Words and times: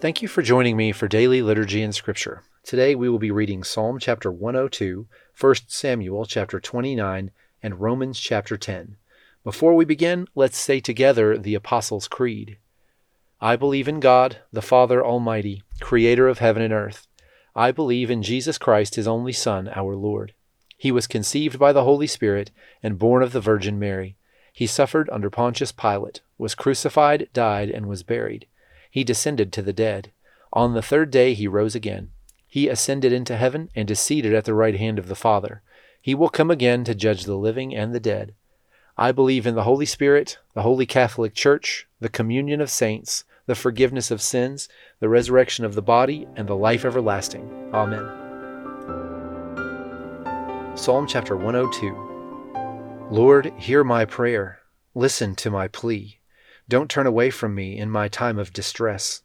Thank 0.00 0.22
you 0.22 0.28
for 0.28 0.40
joining 0.40 0.78
me 0.78 0.92
for 0.92 1.08
daily 1.08 1.42
liturgy 1.42 1.82
and 1.82 1.94
scripture. 1.94 2.42
Today 2.64 2.94
we 2.94 3.10
will 3.10 3.18
be 3.18 3.30
reading 3.30 3.62
Psalm 3.62 3.98
chapter 3.98 4.32
102, 4.32 5.06
1 5.38 5.54
Samuel 5.66 6.24
chapter 6.24 6.58
29, 6.58 7.30
and 7.62 7.80
Romans 7.82 8.18
chapter 8.18 8.56
10. 8.56 8.96
Before 9.44 9.74
we 9.74 9.84
begin, 9.84 10.26
let's 10.34 10.56
say 10.56 10.80
together 10.80 11.36
the 11.36 11.54
Apostles' 11.54 12.08
Creed. 12.08 12.56
I 13.42 13.56
believe 13.56 13.88
in 13.88 14.00
God, 14.00 14.38
the 14.50 14.62
Father 14.62 15.04
Almighty, 15.04 15.64
creator 15.82 16.28
of 16.28 16.38
heaven 16.38 16.62
and 16.62 16.72
earth. 16.72 17.06
I 17.54 17.70
believe 17.70 18.10
in 18.10 18.22
Jesus 18.22 18.56
Christ, 18.56 18.94
his 18.94 19.06
only 19.06 19.34
Son, 19.34 19.68
our 19.68 19.94
Lord. 19.94 20.32
He 20.78 20.90
was 20.90 21.06
conceived 21.06 21.58
by 21.58 21.74
the 21.74 21.84
Holy 21.84 22.06
Spirit 22.06 22.50
and 22.82 22.98
born 22.98 23.22
of 23.22 23.32
the 23.32 23.40
Virgin 23.42 23.78
Mary. 23.78 24.16
He 24.50 24.66
suffered 24.66 25.10
under 25.12 25.28
Pontius 25.28 25.72
Pilate, 25.72 26.22
was 26.38 26.54
crucified, 26.54 27.28
died, 27.34 27.68
and 27.68 27.84
was 27.84 28.02
buried 28.02 28.46
he 28.90 29.04
descended 29.04 29.52
to 29.52 29.62
the 29.62 29.72
dead. 29.72 30.12
On 30.52 30.74
the 30.74 30.82
third 30.82 31.10
day 31.10 31.34
he 31.34 31.46
rose 31.46 31.74
again. 31.74 32.10
He 32.46 32.68
ascended 32.68 33.12
into 33.12 33.36
heaven 33.36 33.70
and 33.76 33.90
is 33.90 34.00
seated 34.00 34.34
at 34.34 34.44
the 34.44 34.54
right 34.54 34.76
hand 34.76 34.98
of 34.98 35.06
the 35.06 35.14
Father. 35.14 35.62
He 36.02 36.14
will 36.14 36.28
come 36.28 36.50
again 36.50 36.84
to 36.84 36.94
judge 36.94 37.24
the 37.24 37.36
living 37.36 37.74
and 37.74 37.94
the 37.94 38.00
dead. 38.00 38.34
I 38.98 39.12
believe 39.12 39.46
in 39.46 39.54
the 39.54 39.62
Holy 39.62 39.86
Spirit, 39.86 40.38
the 40.54 40.62
Holy 40.62 40.84
Catholic 40.84 41.34
Church, 41.34 41.86
the 42.00 42.08
communion 42.08 42.60
of 42.60 42.70
saints, 42.70 43.24
the 43.46 43.54
forgiveness 43.54 44.10
of 44.10 44.20
sins, 44.20 44.68
the 44.98 45.08
resurrection 45.08 45.64
of 45.64 45.74
the 45.74 45.82
body, 45.82 46.26
and 46.36 46.48
the 46.48 46.56
life 46.56 46.84
everlasting. 46.84 47.70
Amen. 47.72 48.04
Psalm 50.76 51.06
chapter 51.06 51.36
102 51.36 52.10
Lord, 53.10 53.52
hear 53.56 53.82
my 53.82 54.04
prayer. 54.04 54.60
Listen 54.94 55.34
to 55.36 55.50
my 55.50 55.66
plea. 55.66 56.19
Don't 56.70 56.88
turn 56.88 57.08
away 57.08 57.30
from 57.30 57.52
me 57.56 57.76
in 57.76 57.90
my 57.90 58.06
time 58.06 58.38
of 58.38 58.52
distress. 58.52 59.22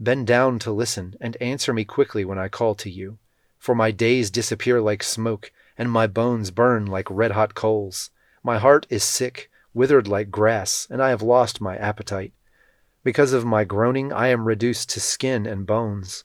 Bend 0.00 0.26
down 0.26 0.58
to 0.60 0.72
listen, 0.72 1.14
and 1.20 1.36
answer 1.42 1.74
me 1.74 1.84
quickly 1.84 2.24
when 2.24 2.38
I 2.38 2.48
call 2.48 2.74
to 2.76 2.88
you. 2.88 3.18
For 3.58 3.74
my 3.74 3.90
days 3.90 4.30
disappear 4.30 4.80
like 4.80 5.02
smoke, 5.02 5.52
and 5.76 5.90
my 5.90 6.06
bones 6.06 6.50
burn 6.50 6.86
like 6.86 7.06
red 7.10 7.32
hot 7.32 7.54
coals. 7.54 8.08
My 8.42 8.56
heart 8.56 8.86
is 8.88 9.04
sick, 9.04 9.50
withered 9.74 10.08
like 10.08 10.30
grass, 10.30 10.86
and 10.88 11.02
I 11.02 11.10
have 11.10 11.20
lost 11.20 11.60
my 11.60 11.76
appetite. 11.76 12.32
Because 13.04 13.34
of 13.34 13.44
my 13.44 13.64
groaning, 13.64 14.10
I 14.10 14.28
am 14.28 14.48
reduced 14.48 14.88
to 14.92 15.00
skin 15.00 15.44
and 15.44 15.66
bones. 15.66 16.24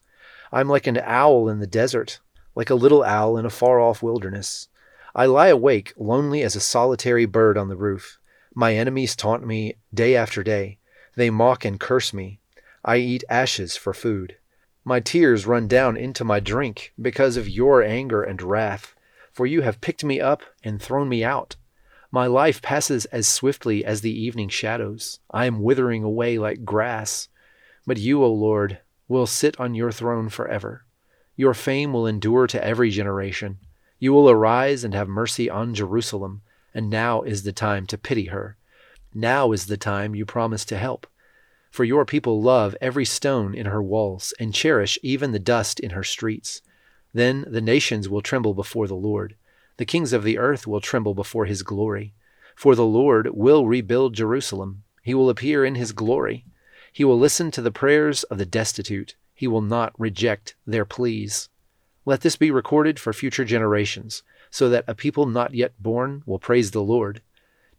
I 0.54 0.62
am 0.62 0.70
like 0.70 0.88
an 0.88 1.02
owl 1.04 1.50
in 1.50 1.60
the 1.60 1.68
desert, 1.68 2.22
like 2.56 2.70
a 2.70 2.76
little 2.76 3.04
owl 3.04 3.38
in 3.38 3.46
a 3.46 3.50
far 3.50 3.82
off 3.82 4.02
wilderness. 4.02 4.70
I 5.14 5.26
lie 5.26 5.50
awake, 5.50 5.92
lonely 5.98 6.44
as 6.44 6.56
a 6.56 6.62
solitary 6.62 7.26
bird 7.26 7.58
on 7.58 7.68
the 7.68 7.76
roof. 7.76 8.20
My 8.54 8.76
enemies 8.76 9.16
taunt 9.16 9.46
me 9.46 9.76
day 9.94 10.16
after 10.16 10.44
day. 10.44 10.78
They 11.16 11.30
mock 11.30 11.64
and 11.64 11.80
curse 11.80 12.14
me. 12.14 12.40
I 12.84 12.98
eat 12.98 13.24
ashes 13.30 13.78
for 13.78 13.94
food. 13.94 14.36
My 14.84 15.00
tears 15.00 15.46
run 15.46 15.68
down 15.68 15.96
into 15.96 16.24
my 16.24 16.40
drink 16.40 16.94
because 17.00 17.38
of 17.38 17.48
your 17.48 17.82
anger 17.82 18.24
and 18.24 18.42
wrath, 18.42 18.96
for 19.32 19.46
you 19.46 19.62
have 19.62 19.80
picked 19.80 20.04
me 20.04 20.20
up 20.20 20.42
and 20.64 20.82
thrown 20.82 21.08
me 21.08 21.24
out. 21.24 21.56
My 22.12 22.28
life 22.28 22.62
passes 22.62 23.06
as 23.06 23.28
swiftly 23.28 23.86
as 23.86 24.02
the 24.02 24.12
evening 24.12 24.50
shadows. 24.50 25.20
I 25.30 25.46
am 25.46 25.62
withering 25.62 26.04
away 26.04 26.38
like 26.38 26.66
grass. 26.66 27.30
But 27.88 28.00
you, 28.00 28.22
O 28.22 28.34
Lord, 28.34 28.80
will 29.08 29.28
sit 29.28 29.58
on 29.60 29.76
your 29.76 29.94
throne 29.94 30.28
forever. 30.28 30.84
Your 31.38 31.54
fame 31.54 31.94
will 31.94 32.06
endure 32.06 32.48
to 32.48 32.64
every 32.64 32.90
generation. 32.90 33.60
You 33.98 34.12
will 34.12 34.30
arise 34.30 34.84
and 34.84 34.94
have 34.94 35.08
mercy 35.08 35.50
on 35.50 35.74
Jerusalem 35.74 36.42
and 36.74 36.90
now 36.90 37.22
is 37.22 37.44
the 37.44 37.52
time 37.52 37.86
to 37.88 37.98
pity 37.98 38.26
her. 38.26 38.58
Now 39.14 39.52
is 39.52 39.66
the 39.66 39.78
time 39.78 40.16
you 40.16 40.26
promised 40.26 40.70
to 40.70 40.78
help. 40.78 41.08
For 41.70 41.84
your 41.84 42.06
people 42.06 42.42
love 42.42 42.76
every 42.82 43.06
stone 43.06 43.54
in 43.54 43.66
her 43.66 43.82
walls, 43.82 44.34
and 44.40 44.54
cherish 44.54 45.00
even 45.02 45.32
the 45.32 45.40
dust 45.40 45.80
in 45.80 45.92
her 45.92 46.04
streets. 46.04 46.62
Then 47.14 47.46
the 47.48 47.62
nations 47.62 48.10
will 48.10 48.22
tremble 48.22 48.54
before 48.54 48.88
the 48.88 48.96
Lord. 48.96 49.36
The 49.78 49.86
kings 49.86 50.14
of 50.14 50.24
the 50.24 50.38
earth 50.38 50.68
will 50.68 50.82
tremble 50.82 51.14
before 51.14 51.46
his 51.46 51.64
glory. 51.64 52.14
For 52.56 52.76
the 52.76 52.86
Lord 52.86 53.30
will 53.34 53.66
rebuild 53.66 54.14
Jerusalem. 54.14 54.84
He 55.02 55.14
will 55.14 55.30
appear 55.30 55.66
in 55.66 55.76
his 55.76 55.92
glory. 55.92 56.46
He 56.94 57.04
will 57.04 57.18
listen 57.18 57.52
to 57.52 57.62
the 57.62 57.72
prayers 57.72 58.24
of 58.24 58.38
the 58.38 58.46
destitute. 58.46 59.16
He 59.34 59.48
will 59.48 59.62
not 59.62 59.98
reject 59.98 60.56
their 60.68 60.86
pleas. 60.86 61.50
Let 62.06 62.22
this 62.22 62.36
be 62.36 62.52
recorded 62.52 63.00
for 63.00 63.14
future 63.14 63.46
generations 63.46 64.24
so 64.52 64.70
that 64.70 64.86
a 64.88 64.94
people 64.94 65.26
not 65.26 65.56
yet 65.56 65.74
born 65.82 66.22
will 66.26 66.38
praise 66.38 66.72
the 66.72 66.84
Lord. 66.84 67.22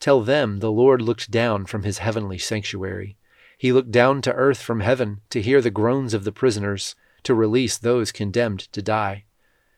Tell 0.00 0.22
them 0.22 0.58
the 0.58 0.72
Lord 0.72 1.00
looked 1.00 1.30
down 1.30 1.66
from 1.66 1.84
his 1.84 1.98
heavenly 1.98 2.38
sanctuary. 2.38 3.16
He 3.56 3.72
looked 3.72 3.92
down 3.92 4.22
to 4.22 4.32
earth 4.32 4.60
from 4.60 4.80
heaven 4.80 5.20
to 5.30 5.40
hear 5.40 5.60
the 5.60 5.70
groans 5.70 6.14
of 6.14 6.24
the 6.24 6.32
prisoners, 6.32 6.96
to 7.22 7.34
release 7.34 7.78
those 7.78 8.10
condemned 8.10 8.60
to 8.72 8.82
die. 8.82 9.24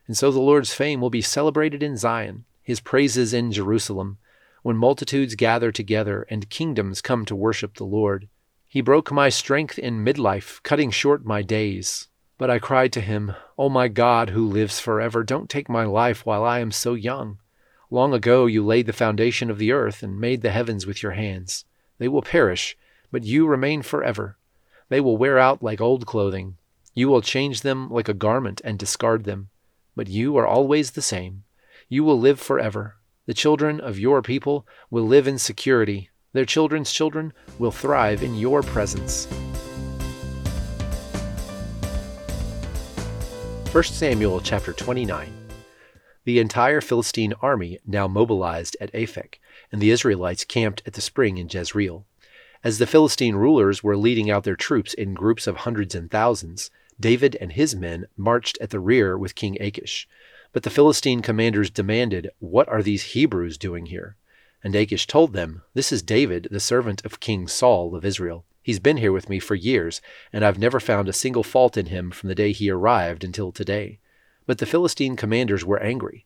And 0.07 0.17
so 0.17 0.31
the 0.31 0.41
Lord's 0.41 0.73
fame 0.73 1.01
will 1.01 1.11
be 1.11 1.21
celebrated 1.21 1.83
in 1.83 1.99
Zion, 1.99 2.45
his 2.63 2.81
praises 2.81 3.35
in 3.35 3.53
Jerusalem, 3.53 4.17
when 4.63 4.77
multitudes 4.77 5.35
gather 5.35 5.71
together 5.71 6.27
and 6.31 6.49
kingdoms 6.49 7.03
come 7.03 7.27
to 7.27 7.37
worship 7.37 7.75
the 7.75 7.85
Lord. 7.85 8.29
He 8.67 8.81
broke 8.81 9.13
my 9.13 9.29
strength 9.29 9.79
in 9.79 10.05
midlife, 10.05 10.63
cutting 10.63 10.91
short 10.91 11.27
my 11.27 11.43
days. 11.43 12.09
But 12.37 12.51
I 12.51 12.59
cried 12.59 12.93
to 12.95 13.01
him, 13.01 13.31
O 13.57 13.65
oh 13.65 13.69
my 13.69 13.89
God, 13.89 14.31
who 14.31 14.49
lives 14.49 14.81
forever, 14.81 15.23
don't 15.23 15.49
take 15.49 15.69
my 15.69 15.85
life 15.85 16.27
while 16.27 16.43
I 16.43 16.59
am 16.59 16.73
so 16.73 16.95
young. 16.95 17.39
Long 17.91 18.13
ago 18.13 18.47
you 18.47 18.65
laid 18.65 18.87
the 18.87 18.93
foundation 18.93 19.51
of 19.51 19.59
the 19.59 19.71
earth 19.71 20.03
and 20.03 20.19
made 20.19 20.43
the 20.43 20.51
heavens 20.51 20.85
with 20.85 21.03
your 21.03 21.13
hands. 21.13 21.65
They 21.99 22.09
will 22.09 22.23
perish, 22.23 22.77
but 23.13 23.23
you 23.23 23.47
remain 23.47 23.83
forever. 23.83 24.37
They 24.89 25.01
will 25.01 25.17
wear 25.17 25.39
out 25.39 25.63
like 25.63 25.81
old 25.81 26.07
clothing. 26.07 26.57
You 26.93 27.09
will 27.09 27.23
change 27.23 27.61
them 27.61 27.89
like 27.89 28.09
a 28.09 28.15
garment 28.15 28.61
and 28.65 28.79
discard 28.79 29.25
them. 29.25 29.49
But 29.95 30.09
you 30.09 30.37
are 30.37 30.47
always 30.47 30.91
the 30.93 31.03
same. 31.03 31.45
You 31.89 32.03
will 32.03 32.19
live 32.19 32.41
forever. 32.41 32.97
The 33.27 33.35
children 33.35 33.81
of 33.81 33.99
your 33.99 34.23
people 34.23 34.67
will 34.91 35.07
live 35.07 35.29
in 35.29 35.39
security. 35.39 36.11
Their 36.33 36.45
children's 36.45 36.93
children 36.93 37.33
will 37.61 37.71
thrive 37.71 38.23
in 38.23 38.35
your 38.35 38.63
presence. 38.63 39.29
1 43.75 43.83
Samuel 43.83 44.41
chapter 44.41 44.73
29. 44.73 45.33
The 46.23 46.39
entire 46.39 46.81
Philistine 46.81 47.35
army 47.43 47.81
now 47.85 48.07
mobilized 48.07 48.77
at 48.81 48.93
Aphek, 48.93 49.41
and 49.73 49.83
the 49.83 49.91
Israelites 49.91 50.45
camped 50.45 50.81
at 50.87 50.93
the 50.93 51.01
spring 51.01 51.39
in 51.39 51.49
Jezreel. 51.51 52.07
As 52.63 52.79
the 52.79 52.87
Philistine 52.87 53.35
rulers 53.35 53.83
were 53.83 53.97
leading 53.97 54.31
out 54.31 54.45
their 54.45 54.55
troops 54.55 54.95
in 54.95 55.13
groups 55.13 55.49
of 55.49 55.57
hundreds 55.57 55.97
and 55.97 56.09
thousands, 56.09 56.71
David 57.01 57.37
and 57.41 57.51
his 57.51 57.75
men 57.75 58.07
marched 58.17 58.57
at 58.61 58.71
the 58.71 58.79
rear 58.79 59.19
with 59.19 59.35
King 59.35 59.61
Achish. 59.61 60.07
But 60.53 60.63
the 60.63 60.71
Philistine 60.71 61.21
commanders 61.21 61.69
demanded, 61.69 62.31
What 62.39 62.69
are 62.69 62.81
these 62.81 63.15
Hebrews 63.15 63.59
doing 63.59 63.87
here? 63.87 64.15
And 64.63 64.77
Achish 64.77 65.09
told 65.09 65.33
them, 65.33 65.63
This 65.75 65.91
is 65.91 66.01
David, 66.01 66.47
the 66.49 66.61
servant 66.61 67.05
of 67.05 67.19
King 67.19 67.49
Saul 67.49 67.97
of 67.97 68.05
Israel. 68.05 68.45
He's 68.65 68.81
been 68.81 68.97
here 68.97 69.13
with 69.13 69.29
me 69.29 69.41
for 69.41 69.55
years, 69.55 70.01
and 70.33 70.43
I've 70.43 70.59
never 70.59 70.81
found 70.81 71.07
a 71.07 71.13
single 71.13 71.43
fault 71.43 71.77
in 71.77 71.87
him 71.87 72.11
from 72.11 72.31
the 72.31 72.35
day 72.35 72.51
he 72.51 72.71
arrived 72.71 73.23
until 73.23 73.53
today. 73.53 73.99
But 74.47 74.57
the 74.57 74.65
Philistine 74.65 75.17
commanders 75.17 75.67
were 75.67 75.83
angry. 75.83 76.25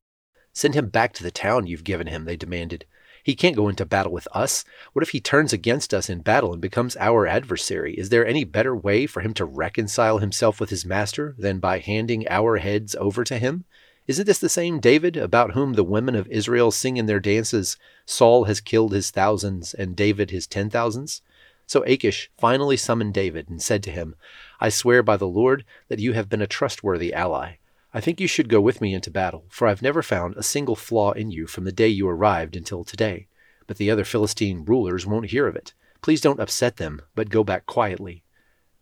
Send 0.53 0.77
him 0.77 0.89
back 0.89 1.13
to 1.15 1.25
the 1.25 1.33
town 1.33 1.67
you've 1.67 1.83
given 1.83 2.07
him, 2.07 2.27
they 2.27 2.37
demanded. 2.37 2.87
He 3.25 3.35
can't 3.35 3.57
go 3.57 3.69
into 3.69 3.85
battle 3.85 4.13
with 4.13 4.29
us. 4.33 4.65
What 4.93 5.03
if 5.03 5.11
he 5.11 5.21
turns 5.21 5.53
against 5.53 5.93
us 5.93 6.09
in 6.09 6.21
battle 6.21 6.53
and 6.53 6.63
becomes 6.63 6.97
our 6.99 7.27
adversary? 7.27 7.95
Is 7.95 8.11
there 8.11 8.25
any 8.25 8.45
better 8.45 8.77
way 8.77 9.09
for 9.09 9.21
him 9.21 9.35
to 9.35 9.45
reconcile 9.45 10.19
himself 10.19 10.61
with 10.61 10.71
his 10.71 10.87
master 10.87 11.35
than 11.39 11.59
by 11.59 11.81
handing 11.81 12.25
our 12.29 12.59
heads 12.59 12.95
over 12.95 13.25
to 13.25 13.39
him? 13.41 13.65
Isn't 14.07 14.27
this 14.27 14.39
the 14.39 14.49
same 14.49 14.79
David 14.79 15.17
about 15.17 15.55
whom 15.55 15.73
the 15.73 15.83
women 15.83 16.15
of 16.15 16.29
Israel 16.29 16.71
sing 16.71 16.99
in 16.99 17.07
their 17.07 17.19
dances, 17.19 17.77
Saul 18.07 18.45
has 18.45 18.61
killed 18.61 18.93
his 18.93 19.11
thousands 19.11 19.75
and 19.75 19.97
David 19.97 20.31
his 20.31 20.47
ten 20.47 20.71
thousands? 20.71 21.21
So 21.69 21.85
Achish 21.85 22.31
finally 22.39 22.79
summoned 22.79 23.13
David 23.13 23.51
and 23.51 23.61
said 23.61 23.83
to 23.83 23.91
him, 23.91 24.17
I 24.59 24.71
swear 24.71 25.03
by 25.03 25.19
the 25.19 25.29
Lord 25.29 25.67
that 25.89 25.99
you 25.99 26.15
have 26.15 26.31
been 26.31 26.41
a 26.41 26.47
trustworthy 26.47 27.13
ally. 27.13 27.57
I 27.93 28.01
think 28.01 28.21
you 28.21 28.27
should 28.27 28.49
go 28.49 28.59
with 28.59 28.81
me 28.81 28.95
into 28.95 29.11
battle, 29.11 29.45
for 29.51 29.69
I've 29.69 29.83
never 29.83 30.03
found 30.03 30.35
a 30.37 30.43
single 30.43 30.77
flaw 30.77 31.13
in 31.13 31.31
you 31.31 31.47
from 31.47 31.65
the 31.65 31.73
day 31.73 31.89
you 31.89 32.09
arrived 32.09 32.57
until 32.57 32.85
today. 32.85 33.27
But 33.67 33.77
the 33.77 33.91
other 33.91 34.07
Philistine 34.07 34.65
rulers 34.65 35.07
won't 35.07 35.29
hear 35.29 35.47
of 35.47 35.57
it. 35.57 35.75
Please 36.01 36.23
don't 36.23 36.41
upset 36.41 36.79
them, 36.79 37.03
but 37.15 37.29
go 37.29 37.45
back 37.45 37.67
quietly. 37.67 38.23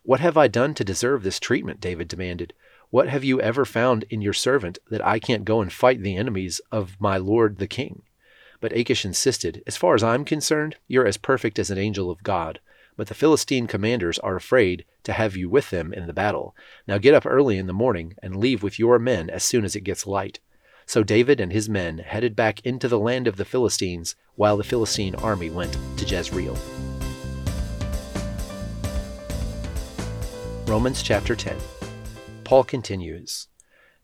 What 0.04 0.20
have 0.20 0.36
I 0.36 0.46
done 0.46 0.72
to 0.74 0.84
deserve 0.84 1.24
this 1.24 1.40
treatment? 1.40 1.80
David 1.80 2.06
demanded. 2.06 2.52
What 2.90 3.08
have 3.08 3.24
you 3.24 3.40
ever 3.40 3.64
found 3.64 4.04
in 4.10 4.22
your 4.22 4.32
servant 4.32 4.78
that 4.90 5.04
I 5.04 5.18
can't 5.18 5.44
go 5.44 5.60
and 5.60 5.72
fight 5.72 6.04
the 6.04 6.16
enemies 6.16 6.60
of 6.70 7.00
my 7.00 7.16
lord 7.16 7.58
the 7.58 7.66
king? 7.66 8.02
But 8.60 8.72
Achish 8.76 9.04
insisted, 9.04 9.64
As 9.66 9.76
far 9.76 9.96
as 9.96 10.04
I'm 10.04 10.24
concerned, 10.24 10.76
you're 10.86 11.06
as 11.06 11.16
perfect 11.16 11.58
as 11.58 11.72
an 11.72 11.78
angel 11.78 12.12
of 12.12 12.22
God 12.22 12.60
but 12.96 13.08
the 13.08 13.14
Philistine 13.14 13.66
commanders 13.66 14.18
are 14.20 14.36
afraid 14.36 14.84
to 15.04 15.12
have 15.12 15.36
you 15.36 15.48
with 15.48 15.70
them 15.70 15.92
in 15.92 16.06
the 16.06 16.12
battle. 16.12 16.56
Now 16.86 16.98
get 16.98 17.14
up 17.14 17.26
early 17.26 17.58
in 17.58 17.66
the 17.66 17.72
morning 17.72 18.14
and 18.22 18.36
leave 18.36 18.62
with 18.62 18.78
your 18.78 18.98
men 18.98 19.30
as 19.30 19.44
soon 19.44 19.64
as 19.64 19.76
it 19.76 19.82
gets 19.82 20.06
light. 20.06 20.40
So 20.86 21.02
David 21.02 21.40
and 21.40 21.52
his 21.52 21.68
men 21.68 21.98
headed 21.98 22.36
back 22.36 22.64
into 22.64 22.88
the 22.88 22.98
land 22.98 23.26
of 23.26 23.36
the 23.36 23.44
Philistines, 23.44 24.14
while 24.36 24.56
the 24.56 24.64
Philistine 24.64 25.14
army 25.16 25.50
went 25.50 25.76
to 25.96 26.04
Jezreel. 26.04 26.56
Romans 30.66 31.02
chapter 31.02 31.34
10. 31.34 31.56
Paul 32.44 32.64
continues 32.64 33.48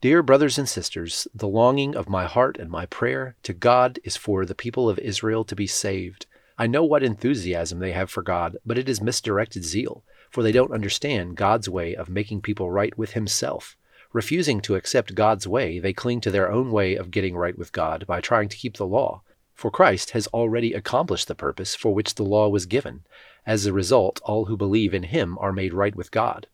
Dear 0.00 0.24
brothers 0.24 0.58
and 0.58 0.68
sisters, 0.68 1.28
the 1.32 1.46
longing 1.46 1.94
of 1.94 2.08
my 2.08 2.24
heart 2.24 2.58
and 2.58 2.68
my 2.68 2.86
prayer 2.86 3.36
to 3.44 3.52
God 3.52 4.00
is 4.02 4.16
for 4.16 4.44
the 4.44 4.54
people 4.56 4.88
of 4.90 4.98
Israel 4.98 5.44
to 5.44 5.54
be 5.54 5.68
saved. 5.68 6.26
I 6.62 6.68
know 6.68 6.84
what 6.84 7.02
enthusiasm 7.02 7.80
they 7.80 7.90
have 7.90 8.08
for 8.08 8.22
God, 8.22 8.56
but 8.64 8.78
it 8.78 8.88
is 8.88 9.00
misdirected 9.00 9.64
zeal, 9.64 10.04
for 10.30 10.44
they 10.44 10.52
don't 10.52 10.70
understand 10.70 11.36
God's 11.36 11.68
way 11.68 11.96
of 11.96 12.08
making 12.08 12.42
people 12.42 12.70
right 12.70 12.96
with 12.96 13.14
Himself. 13.14 13.76
Refusing 14.12 14.60
to 14.60 14.76
accept 14.76 15.16
God's 15.16 15.48
way, 15.48 15.80
they 15.80 15.92
cling 15.92 16.20
to 16.20 16.30
their 16.30 16.52
own 16.52 16.70
way 16.70 16.94
of 16.94 17.10
getting 17.10 17.34
right 17.34 17.58
with 17.58 17.72
God 17.72 18.06
by 18.06 18.20
trying 18.20 18.48
to 18.48 18.56
keep 18.56 18.76
the 18.76 18.86
law. 18.86 19.22
For 19.56 19.72
Christ 19.72 20.10
has 20.10 20.28
already 20.28 20.72
accomplished 20.72 21.26
the 21.26 21.34
purpose 21.34 21.74
for 21.74 21.92
which 21.92 22.14
the 22.14 22.22
law 22.22 22.48
was 22.48 22.66
given. 22.66 23.02
As 23.44 23.66
a 23.66 23.72
result, 23.72 24.20
all 24.22 24.44
who 24.44 24.56
believe 24.56 24.94
in 24.94 25.02
him 25.02 25.38
are 25.38 25.52
made 25.52 25.74
right 25.74 25.96
with 25.96 26.12
God. 26.12 26.46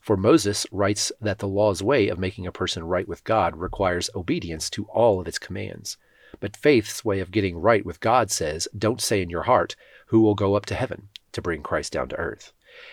For 0.00 0.16
Moses 0.16 0.68
writes 0.70 1.10
that 1.20 1.40
the 1.40 1.48
law's 1.48 1.82
way 1.82 2.06
of 2.06 2.16
making 2.16 2.46
a 2.46 2.52
person 2.52 2.84
right 2.84 3.08
with 3.08 3.24
God 3.24 3.56
requires 3.56 4.08
obedience 4.14 4.70
to 4.70 4.84
all 4.84 5.18
of 5.18 5.26
its 5.26 5.40
commands. 5.40 5.96
But 6.40 6.56
faith's 6.56 7.04
way 7.04 7.20
of 7.20 7.30
getting 7.30 7.58
right 7.58 7.84
with 7.84 8.00
God 8.00 8.30
says, 8.30 8.68
Don't 8.76 9.00
say 9.00 9.22
in 9.22 9.30
your 9.30 9.42
heart, 9.42 9.76
Who 10.06 10.20
will 10.20 10.34
go 10.34 10.54
up 10.54 10.66
to 10.66 10.74
heaven 10.74 11.08
to 11.32 11.42
bring 11.42 11.62
Christ 11.62 11.92
down 11.92 12.08
to 12.10 12.16
earth? 12.16 12.52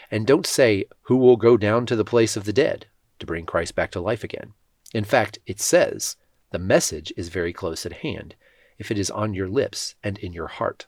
And 0.09 0.25
don't 0.25 0.47
say, 0.47 0.85
Who 1.03 1.17
will 1.17 1.37
go 1.37 1.57
down 1.57 1.85
to 1.85 1.95
the 1.95 2.05
place 2.05 2.35
of 2.35 2.45
the 2.45 2.53
dead 2.53 2.87
to 3.19 3.25
bring 3.25 3.45
Christ 3.45 3.75
back 3.75 3.91
to 3.91 4.01
life 4.01 4.23
again? 4.23 4.53
In 4.93 5.03
fact, 5.03 5.39
it 5.45 5.59
says, 5.59 6.15
The 6.51 6.59
message 6.59 7.13
is 7.15 7.29
very 7.29 7.53
close 7.53 7.85
at 7.85 7.93
hand 7.93 8.35
if 8.77 8.91
it 8.91 8.97
is 8.97 9.11
on 9.11 9.33
your 9.33 9.47
lips 9.47 9.95
and 10.03 10.17
in 10.17 10.33
your 10.33 10.47
heart. 10.47 10.87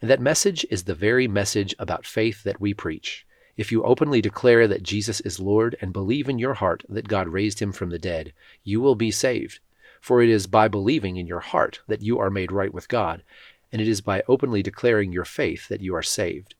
And 0.00 0.10
that 0.10 0.20
message 0.20 0.66
is 0.70 0.84
the 0.84 0.94
very 0.94 1.26
message 1.26 1.74
about 1.78 2.06
faith 2.06 2.44
that 2.44 2.60
we 2.60 2.74
preach. 2.74 3.26
If 3.56 3.72
you 3.72 3.82
openly 3.82 4.20
declare 4.20 4.68
that 4.68 4.84
Jesus 4.84 5.20
is 5.22 5.40
Lord 5.40 5.76
and 5.80 5.92
believe 5.92 6.28
in 6.28 6.38
your 6.38 6.54
heart 6.54 6.84
that 6.88 7.08
God 7.08 7.28
raised 7.28 7.58
him 7.60 7.72
from 7.72 7.90
the 7.90 7.98
dead, 7.98 8.32
you 8.62 8.80
will 8.80 8.94
be 8.94 9.10
saved. 9.10 9.58
For 10.00 10.22
it 10.22 10.28
is 10.28 10.46
by 10.46 10.68
believing 10.68 11.16
in 11.16 11.26
your 11.26 11.40
heart 11.40 11.80
that 11.86 12.02
you 12.02 12.18
are 12.18 12.30
made 12.30 12.52
right 12.52 12.72
with 12.72 12.88
God, 12.88 13.22
and 13.72 13.82
it 13.82 13.88
is 13.88 14.00
by 14.00 14.22
openly 14.28 14.62
declaring 14.62 15.12
your 15.12 15.24
faith 15.24 15.68
that 15.68 15.80
you 15.80 15.94
are 15.94 16.02
saved. 16.02 16.54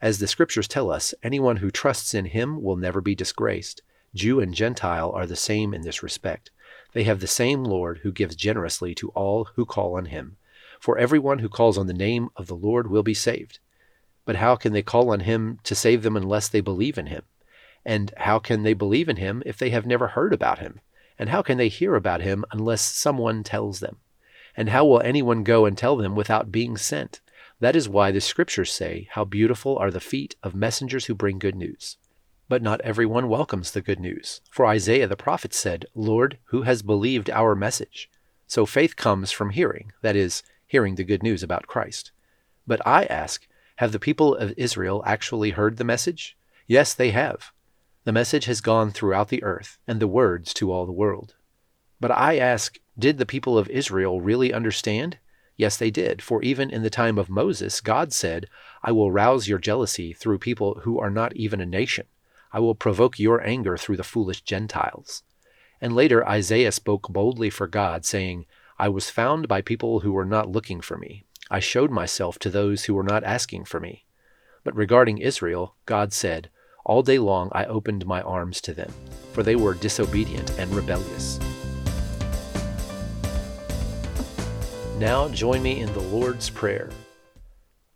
As 0.00 0.18
the 0.18 0.26
Scriptures 0.26 0.68
tell 0.68 0.90
us, 0.90 1.14
anyone 1.22 1.56
who 1.56 1.70
trusts 1.70 2.14
in 2.14 2.26
him 2.26 2.62
will 2.62 2.76
never 2.76 3.00
be 3.00 3.14
disgraced. 3.14 3.82
Jew 4.14 4.40
and 4.40 4.54
Gentile 4.54 5.10
are 5.10 5.26
the 5.26 5.36
same 5.36 5.74
in 5.74 5.82
this 5.82 6.02
respect. 6.02 6.50
They 6.92 7.04
have 7.04 7.20
the 7.20 7.26
same 7.26 7.64
Lord 7.64 7.98
who 7.98 8.12
gives 8.12 8.36
generously 8.36 8.94
to 8.96 9.10
all 9.10 9.48
who 9.54 9.66
call 9.66 9.96
on 9.96 10.06
him. 10.06 10.36
For 10.80 10.96
everyone 10.96 11.40
who 11.40 11.48
calls 11.48 11.76
on 11.76 11.86
the 11.86 11.92
name 11.92 12.28
of 12.36 12.46
the 12.46 12.56
Lord 12.56 12.88
will 12.88 13.02
be 13.02 13.14
saved. 13.14 13.58
But 14.24 14.36
how 14.36 14.56
can 14.56 14.72
they 14.72 14.82
call 14.82 15.10
on 15.10 15.20
him 15.20 15.58
to 15.64 15.74
save 15.74 16.02
them 16.02 16.16
unless 16.16 16.48
they 16.48 16.60
believe 16.60 16.98
in 16.98 17.06
him? 17.06 17.22
And 17.84 18.12
how 18.16 18.38
can 18.38 18.62
they 18.62 18.74
believe 18.74 19.08
in 19.08 19.16
him 19.16 19.42
if 19.44 19.58
they 19.58 19.70
have 19.70 19.86
never 19.86 20.08
heard 20.08 20.32
about 20.32 20.58
him? 20.58 20.80
And 21.18 21.30
how 21.30 21.42
can 21.42 21.58
they 21.58 21.68
hear 21.68 21.94
about 21.94 22.20
him 22.20 22.44
unless 22.52 22.80
someone 22.80 23.42
tells 23.42 23.80
them? 23.80 23.96
And 24.56 24.68
how 24.68 24.84
will 24.84 25.00
anyone 25.00 25.42
go 25.42 25.66
and 25.66 25.76
tell 25.76 25.96
them 25.96 26.14
without 26.14 26.52
being 26.52 26.76
sent? 26.76 27.20
That 27.60 27.74
is 27.74 27.88
why 27.88 28.12
the 28.12 28.20
scriptures 28.20 28.72
say, 28.72 29.08
How 29.12 29.24
beautiful 29.24 29.76
are 29.78 29.90
the 29.90 30.00
feet 30.00 30.36
of 30.42 30.54
messengers 30.54 31.06
who 31.06 31.14
bring 31.14 31.38
good 31.38 31.56
news. 31.56 31.96
But 32.48 32.62
not 32.62 32.80
everyone 32.82 33.28
welcomes 33.28 33.72
the 33.72 33.82
good 33.82 34.00
news. 34.00 34.40
For 34.50 34.64
Isaiah 34.64 35.08
the 35.08 35.16
prophet 35.16 35.52
said, 35.52 35.86
Lord, 35.94 36.38
who 36.46 36.62
has 36.62 36.82
believed 36.82 37.30
our 37.30 37.54
message? 37.54 38.08
So 38.46 38.64
faith 38.64 38.96
comes 38.96 39.30
from 39.30 39.50
hearing, 39.50 39.92
that 40.02 40.16
is, 40.16 40.42
hearing 40.66 40.94
the 40.94 41.04
good 41.04 41.22
news 41.22 41.42
about 41.42 41.66
Christ. 41.66 42.12
But 42.66 42.80
I 42.86 43.04
ask, 43.04 43.46
have 43.76 43.92
the 43.92 43.98
people 43.98 44.34
of 44.34 44.54
Israel 44.56 45.02
actually 45.04 45.50
heard 45.50 45.76
the 45.76 45.84
message? 45.84 46.36
Yes, 46.66 46.94
they 46.94 47.10
have. 47.10 47.52
The 48.08 48.12
message 48.12 48.46
has 48.46 48.62
gone 48.62 48.90
throughout 48.90 49.28
the 49.28 49.42
earth, 49.42 49.76
and 49.86 50.00
the 50.00 50.08
words 50.08 50.54
to 50.54 50.72
all 50.72 50.86
the 50.86 50.92
world. 50.92 51.34
But 52.00 52.10
I 52.10 52.38
ask, 52.38 52.78
did 52.98 53.18
the 53.18 53.26
people 53.26 53.58
of 53.58 53.68
Israel 53.68 54.22
really 54.22 54.50
understand? 54.50 55.18
Yes, 55.58 55.76
they 55.76 55.90
did, 55.90 56.22
for 56.22 56.42
even 56.42 56.70
in 56.70 56.82
the 56.82 56.88
time 56.88 57.18
of 57.18 57.28
Moses, 57.28 57.82
God 57.82 58.14
said, 58.14 58.46
I 58.82 58.92
will 58.92 59.12
rouse 59.12 59.46
your 59.46 59.58
jealousy 59.58 60.14
through 60.14 60.38
people 60.38 60.80
who 60.84 60.98
are 60.98 61.10
not 61.10 61.36
even 61.36 61.60
a 61.60 61.66
nation. 61.66 62.06
I 62.50 62.60
will 62.60 62.74
provoke 62.74 63.18
your 63.18 63.46
anger 63.46 63.76
through 63.76 63.98
the 63.98 64.02
foolish 64.02 64.40
Gentiles. 64.40 65.22
And 65.78 65.94
later 65.94 66.26
Isaiah 66.26 66.72
spoke 66.72 67.10
boldly 67.10 67.50
for 67.50 67.66
God, 67.66 68.06
saying, 68.06 68.46
I 68.78 68.88
was 68.88 69.10
found 69.10 69.48
by 69.48 69.60
people 69.60 70.00
who 70.00 70.12
were 70.12 70.24
not 70.24 70.48
looking 70.48 70.80
for 70.80 70.96
me. 70.96 71.24
I 71.50 71.60
showed 71.60 71.90
myself 71.90 72.38
to 72.38 72.48
those 72.48 72.86
who 72.86 72.94
were 72.94 73.02
not 73.02 73.22
asking 73.22 73.66
for 73.66 73.80
me. 73.80 74.06
But 74.64 74.74
regarding 74.74 75.18
Israel, 75.18 75.74
God 75.84 76.14
said, 76.14 76.48
All 76.88 77.02
day 77.02 77.18
long 77.18 77.50
I 77.52 77.66
opened 77.66 78.06
my 78.06 78.22
arms 78.22 78.62
to 78.62 78.72
them, 78.72 78.90
for 79.34 79.42
they 79.42 79.56
were 79.56 79.74
disobedient 79.74 80.58
and 80.58 80.74
rebellious. 80.74 81.38
Now 84.96 85.28
join 85.28 85.62
me 85.62 85.80
in 85.80 85.92
the 85.92 86.00
Lord's 86.00 86.48
Prayer. 86.48 86.88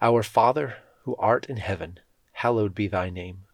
Our 0.02 0.22
Father, 0.22 0.74
who 1.04 1.16
art 1.16 1.46
in 1.46 1.56
heaven, 1.56 2.00
hallowed 2.32 2.74
be 2.74 2.86
thy 2.86 3.08
name. 3.08 3.44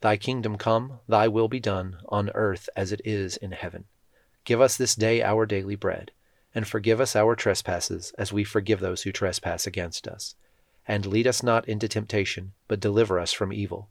Thy 0.00 0.16
kingdom 0.16 0.58
come, 0.58 0.98
thy 1.08 1.28
will 1.28 1.48
be 1.48 1.60
done, 1.60 1.98
on 2.08 2.30
earth 2.34 2.68
as 2.74 2.90
it 2.90 3.00
is 3.04 3.36
in 3.36 3.52
heaven. 3.52 3.84
Give 4.44 4.60
us 4.60 4.76
this 4.76 4.96
day 4.96 5.22
our 5.22 5.46
daily 5.46 5.76
bread, 5.76 6.10
and 6.56 6.66
forgive 6.66 7.00
us 7.00 7.14
our 7.14 7.36
trespasses, 7.36 8.12
as 8.18 8.32
we 8.32 8.42
forgive 8.42 8.80
those 8.80 9.02
who 9.02 9.12
trespass 9.12 9.64
against 9.64 10.08
us. 10.08 10.34
And 10.88 11.06
lead 11.06 11.28
us 11.28 11.40
not 11.40 11.68
into 11.68 11.86
temptation, 11.86 12.54
but 12.66 12.80
deliver 12.80 13.20
us 13.20 13.32
from 13.32 13.52
evil. 13.52 13.90